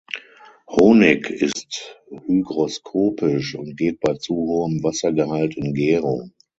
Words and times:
Honig 0.67 1.29
ist 1.29 2.01
hygroskopisch 2.25 3.53
und 3.53 3.77
geht 3.77 3.99
bei 3.99 4.15
zu 4.15 4.33
hohem 4.33 4.81
Wassergehalt 4.81 5.55
in 5.55 5.75
Gärung. 5.75 6.31